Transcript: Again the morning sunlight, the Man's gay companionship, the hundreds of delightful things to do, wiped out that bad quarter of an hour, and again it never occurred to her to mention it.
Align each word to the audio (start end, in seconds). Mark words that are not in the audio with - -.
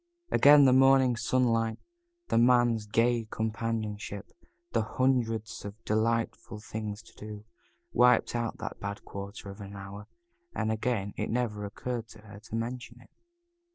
Again 0.31 0.65
the 0.65 0.73
morning 0.73 1.15
sunlight, 1.15 1.77
the 2.29 2.39
Man's 2.39 2.87
gay 2.87 3.27
companionship, 3.29 4.31
the 4.71 4.81
hundreds 4.81 5.63
of 5.63 5.75
delightful 5.85 6.59
things 6.59 7.03
to 7.03 7.13
do, 7.13 7.45
wiped 7.93 8.33
out 8.35 8.57
that 8.57 8.79
bad 8.79 9.05
quarter 9.05 9.51
of 9.51 9.61
an 9.61 9.75
hour, 9.75 10.07
and 10.55 10.71
again 10.71 11.13
it 11.17 11.29
never 11.29 11.65
occurred 11.65 12.07
to 12.07 12.21
her 12.21 12.39
to 12.39 12.55
mention 12.55 12.99
it. 12.99 13.11